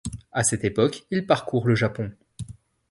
À 0.31 0.41
cette 0.41 0.63
époque 0.63 1.05
il 1.11 1.27
parcourt 1.27 1.67
le 1.67 1.75
Japon. 1.75 2.11